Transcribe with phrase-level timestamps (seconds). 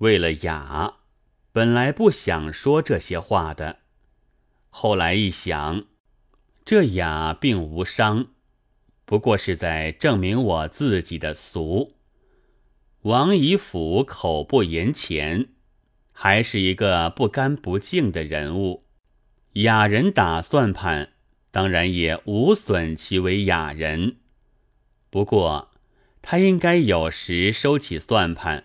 [0.00, 0.94] 为了雅，
[1.52, 3.80] 本来不想说这些话的，
[4.70, 5.84] 后来一想，
[6.64, 8.28] 这雅并无伤，
[9.04, 11.92] 不过是在证明我自己的俗。
[13.02, 15.48] 王仪甫口不言钱，
[16.12, 18.84] 还是一个不干不净的人物。
[19.52, 21.12] 雅人打算盘，
[21.50, 24.16] 当然也无损其为雅人。
[25.10, 25.70] 不过，
[26.22, 28.64] 他应该有时收起算盘，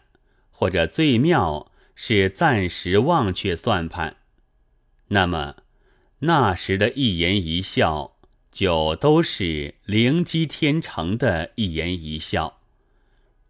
[0.57, 4.15] 或者最妙是暂时忘却算盘。
[5.09, 5.57] 那么，
[6.19, 8.15] 那时的一言一笑，
[8.53, 12.61] 就都是灵机天成的一言一笑。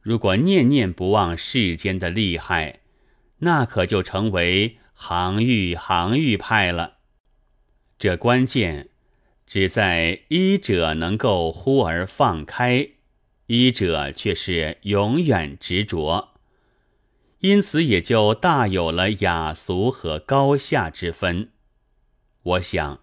[0.02, 2.80] 如果念念不忘世间的厉害，
[3.40, 6.96] 那可就成为杭玉杭玉派了。
[8.00, 8.90] 这关键
[9.46, 12.90] 只在医者能够忽而放开，
[13.46, 16.35] 医者却是永远执着，
[17.40, 21.50] 因此也就大有了雅俗和高下之分。
[22.44, 23.02] 我想，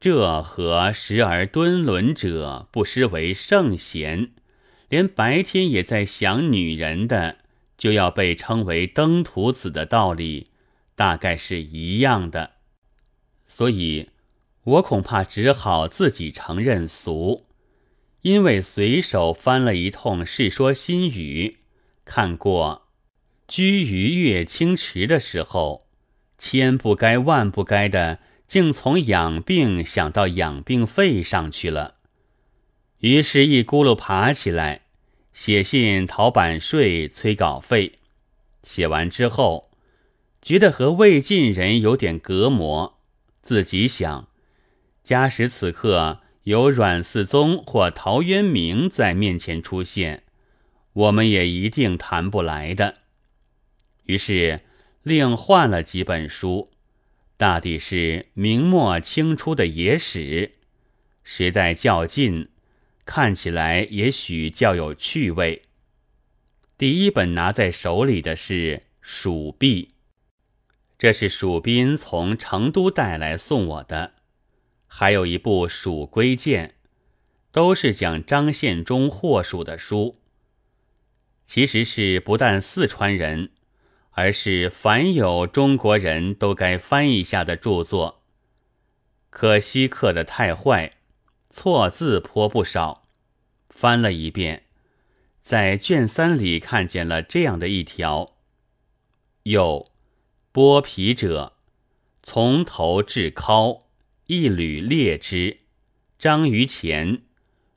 [0.00, 4.30] 这和时而敦伦者不失为圣贤。
[4.88, 7.36] 连白天也在想女人的，
[7.78, 10.48] 就要被称为登徒子的道理，
[10.96, 12.54] 大概是一样的。
[13.46, 14.10] 所以，
[14.64, 17.46] 我恐怕只好自己承认俗，
[18.22, 21.58] 因为随手翻了一通《世说新语》，
[22.04, 22.88] 看过
[23.50, 25.84] 居于月清池的时候，
[26.38, 31.96] 千不该万不该的，竟从养病想到养病费上去了。
[33.00, 34.82] 于是，一咕噜爬起来，
[35.34, 37.94] 写信讨版税、催稿费。
[38.62, 39.72] 写完之后，
[40.40, 43.00] 觉得和魏晋人有点隔膜。
[43.42, 44.28] 自己想，
[45.02, 50.22] 假使此刻有阮嗣宗或陶渊明在面前出现，
[50.92, 52.98] 我们也一定谈不来的。
[54.10, 54.62] 于是，
[55.04, 56.72] 另换了几本书，
[57.36, 60.54] 大抵是明末清初的野史，
[61.22, 62.48] 时代较近。
[63.04, 65.62] 看起来也许较有趣味。
[66.76, 69.84] 第一本拿在手里的是《蜀壁》，
[70.98, 74.14] 这是蜀斌从成都带来送我的。
[74.88, 76.68] 还有一部《蜀归剑》，
[77.52, 80.16] 都是讲张献忠祸蜀的书。
[81.46, 83.50] 其实是不但四川人，
[84.10, 88.22] 而是凡有中国人都该翻一下的著作。
[89.30, 90.94] 可惜刻得太坏，
[91.50, 93.06] 错字颇不少。
[93.68, 94.64] 翻了一遍，
[95.42, 98.36] 在卷三里看见了这样的一条：
[99.44, 99.90] 有
[100.52, 101.54] 剥皮者，
[102.22, 103.82] 从头至尻
[104.26, 105.60] 一缕裂之，
[106.18, 107.22] 张于前，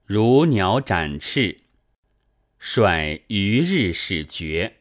[0.06, 1.62] 如鸟展翅，
[2.60, 4.78] 甩余日始绝。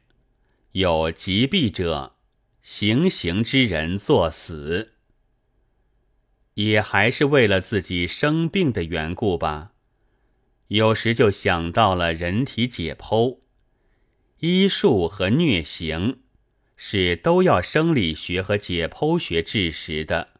[0.73, 2.15] 有疾病者，
[2.63, 4.95] 行刑之人作死，
[6.55, 9.73] 也还是为了自己生病的缘故吧。
[10.69, 13.41] 有时就想到了人体解剖，
[14.39, 16.21] 医术和虐刑
[16.75, 20.31] 是都要生理学和解剖学治实的，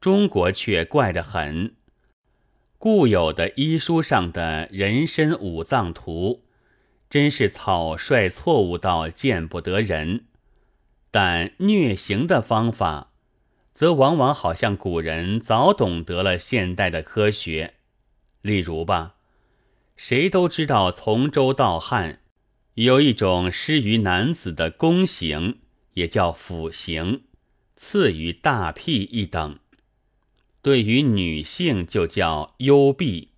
[0.00, 1.76] 中国却怪得很。
[2.78, 6.42] 固有的医书上的人参五脏图，
[7.12, 10.24] 真是草率错误到见不得人。
[11.10, 13.12] 但虐刑的方法，
[13.74, 17.74] 则往往好像古人早懂得了现代的科学。
[18.40, 19.16] 例如吧。
[19.94, 22.22] 谁都知道，从周到汉
[22.76, 25.58] 有一种施于男子的宫刑，
[25.92, 27.24] 也叫府刑，
[27.76, 29.58] 次于大辟一等；
[30.62, 33.31] 对于女性就叫幽闭。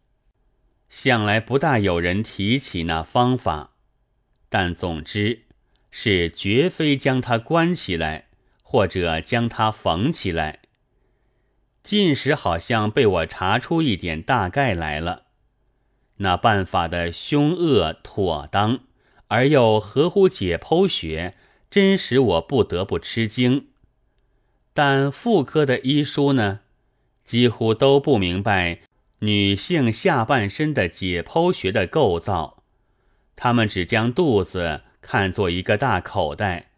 [0.88, 3.72] 向来不大有人提起那方法，
[4.48, 5.42] 但总之
[5.90, 8.28] 是绝非将它关起来，
[8.62, 10.60] 或者将它缝起来。
[11.82, 15.24] 近时好像被我查出一点大概来了。
[16.18, 18.80] 那办法的凶恶妥当，
[19.28, 21.34] 而又合乎解剖学，
[21.68, 23.66] 真使我不得不吃惊。
[24.72, 26.60] 但妇科的医书呢，
[27.24, 28.80] 几乎都不明白
[29.24, 32.62] 女性下半身的解剖学的构造，
[33.34, 36.72] 他们只将肚子看作一个大口袋，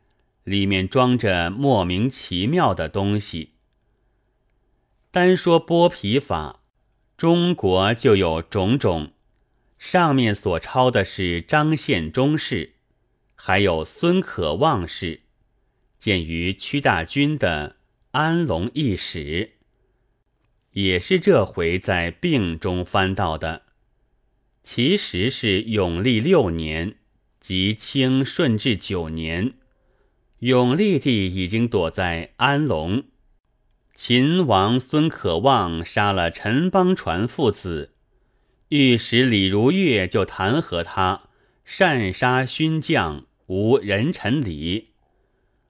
[0.44, 3.54] 里面装着莫名其妙的东西。
[5.10, 6.60] 单说剥皮法，
[7.16, 9.10] 中国就有种种。
[9.78, 12.74] 上面所抄的是张献忠事，
[13.34, 15.22] 还有孙可望事，
[15.98, 17.70] 见于屈大均的
[18.12, 19.52] 《安龙异史》，
[20.76, 23.62] 也是这回在病中翻到的。
[24.62, 26.96] 其实是永历六年，
[27.40, 29.54] 即清顺治九年，
[30.40, 33.04] 永历帝已经躲在安龙。
[33.94, 37.92] 秦王孙可望杀了陈邦传父子，
[38.68, 41.22] 御史李如月就弹劾他
[41.64, 44.90] 擅杀勋将，无人臣礼。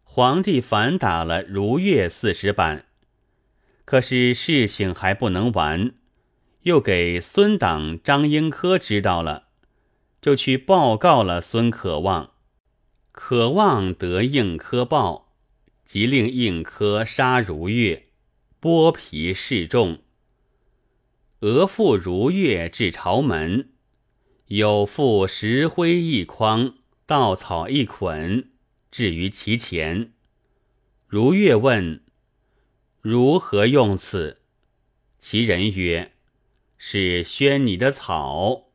[0.03, 2.87] 皇帝反打了如月四十板，
[3.87, 5.94] 可是事情还不能完，
[6.62, 9.44] 又给孙党张英科知道了，
[10.21, 12.33] 就去报告了孙可望。
[13.12, 15.33] 可望得应科报，
[15.87, 18.09] 即令应科杀如月。
[18.61, 20.00] 剥皮示众，
[21.41, 23.71] 俄父如月至朝门，
[24.47, 26.75] 有父石灰一筐，
[27.06, 28.50] 稻草一捆，
[28.91, 30.12] 置于其前。
[31.06, 32.03] 如月问
[33.08, 34.43] ：“如何用此？”
[35.20, 36.11] 其人曰
[36.76, 38.73] ：“是宣你的草。”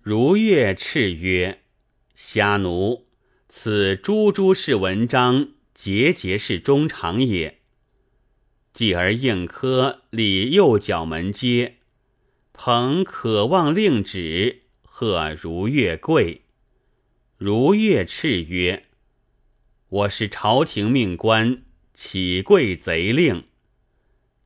[0.00, 1.62] 如月叱曰
[2.14, 3.08] ：“虾奴！
[3.48, 7.58] 此朱朱是文章，节节是衷肠也。”
[8.72, 11.78] 继而应科立右角门阶，
[12.52, 16.42] 朋渴望令旨，贺如月贵。
[17.36, 18.86] 如月叱曰
[19.88, 21.64] ：“我是朝廷命官，
[22.00, 23.48] 岂贵贼令？”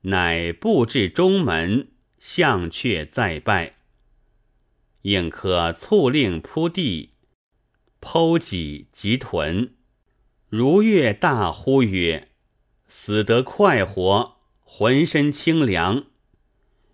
[0.08, 1.88] 乃布置中门，
[2.18, 3.74] 向阙再拜。
[5.02, 7.10] 应可促令铺地，
[8.00, 9.74] 剖脊及臀。
[10.48, 12.30] 如月大呼曰：
[12.88, 16.06] 死得快活，浑身清凉。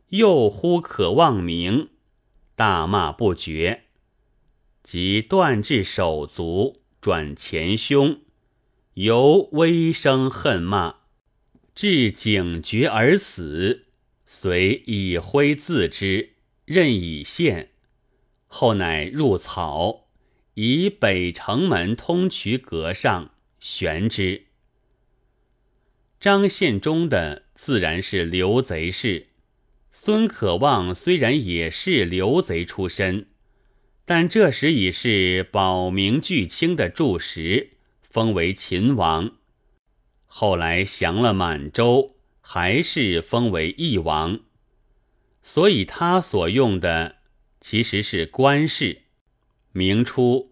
[0.08, 1.90] 又呼可望名，
[2.56, 3.84] 大骂不绝。
[4.82, 8.22] 即断至手足，转前胸，
[9.00, 10.96] 由微声恨骂，
[11.72, 13.84] 至警觉而死。
[14.26, 16.30] 遂以灰自之，
[16.64, 17.70] 任以献。
[18.48, 20.08] 后乃入草，
[20.54, 23.30] 以北城门通衢阁上
[23.60, 24.46] 悬之。
[26.18, 29.28] 张献忠的自然是刘贼氏，
[29.92, 33.28] 孙可望虽然也是刘贼出身，
[34.04, 37.77] 但这时已是保明巨卿的柱石，
[38.18, 39.30] 封为秦王。
[40.26, 44.40] 后来降了满洲，还是封为翼王，
[45.40, 47.18] 所以他所用的
[47.60, 49.02] 其实是官氏。
[49.70, 50.50] 明初，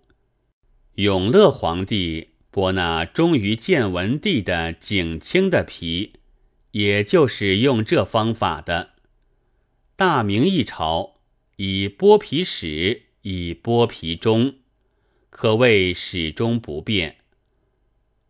[0.95, 2.35] 永乐皇帝。
[2.53, 6.21] 剥那忠于建文帝的景清的皮，
[6.71, 8.91] 也就是用这方法的。
[9.97, 11.17] 大明一朝
[11.57, 14.55] 以剥皮始，以剥皮终，
[15.31, 17.17] 可谓始终不变。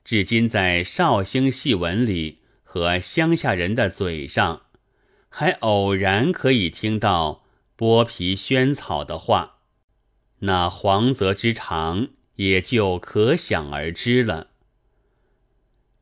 [0.06, 4.62] 至今在绍兴戏文里和乡下人的嘴上，
[5.28, 7.44] 还偶然可以听到
[7.76, 9.56] 剥皮萱草的话，
[10.38, 12.10] 那黄泽之长。
[12.36, 14.48] 也就可想而知了。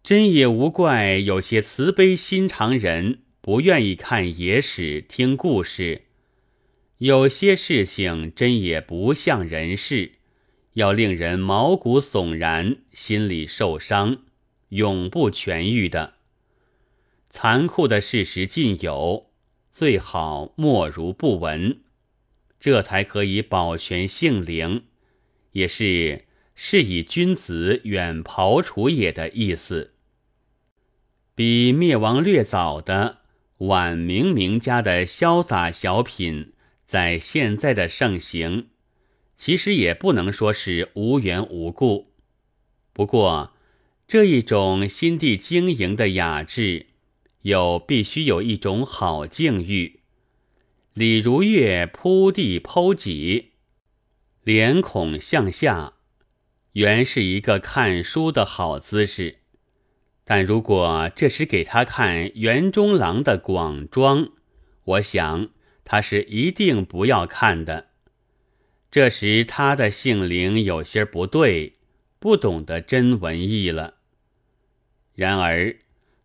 [0.03, 6.07] 真也无怪有些慈悲心肠人不愿意看野史、听故事。
[6.99, 10.15] 有些事情真也不像人事，
[10.75, 14.19] 要令人毛骨悚然、心里受伤，
[14.69, 16.15] 永不痊愈的。
[17.31, 19.31] 残酷的事实尽有，
[19.73, 21.81] 最好莫如不闻，
[22.61, 24.85] 这才可以保全性灵。
[25.53, 29.95] 也是是以君子远庖厨也的意思。
[31.37, 33.19] 比灭亡略早的
[33.59, 36.53] 晚明名家的潇洒小品，
[36.87, 38.69] 在现在的盛行，
[39.37, 42.13] 其实也不能说是无缘无故。
[42.93, 43.53] 不过
[44.07, 46.87] 这一种心地经营的雅致，
[47.43, 50.01] 又必须有一种好境遇。
[50.93, 53.51] 李如月铺地剖脊。
[54.45, 55.95] 脸孔向下，
[56.73, 59.39] 原是一个看书的好姿势。
[60.23, 64.29] 但如果这时给他看袁中郎的广装，
[64.85, 65.49] 我想
[65.83, 67.89] 他是一定不要看的。
[68.95, 71.73] 这时他的性灵有些不对，
[72.21, 73.95] 不懂得真文艺了。
[75.17, 75.79] 然而，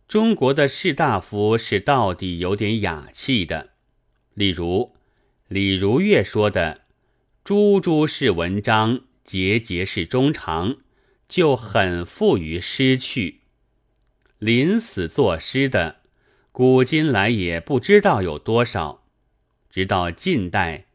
[0.07, 3.71] 中国的士大夫是到底有点雅气的，
[4.35, 4.95] 例如
[5.47, 6.81] 李如月说的。
[7.43, 10.77] 朱朱是文章，节节是衷肠，
[11.27, 13.41] 就很富于诗趣。
[14.37, 16.01] 临死作诗的，
[16.51, 19.07] 古今来也不知道有多少。
[19.71, 20.85] 直到近代，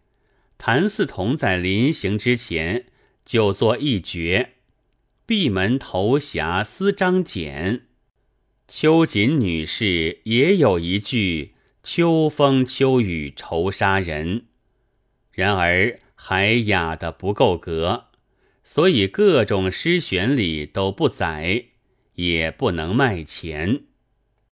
[0.58, 2.86] 谭嗣同在临行之前
[3.24, 4.54] 就作一绝
[5.26, 7.86] ：“闭门投峡思张俭。”
[8.68, 14.46] 秋瑾女士也有一句：“秋风秋雨愁杀人。”
[15.32, 16.00] 然而。
[16.16, 18.06] 还雅的不够格，
[18.62, 21.66] 所以各种诗选里都不载，
[22.14, 23.82] 也不能卖钱。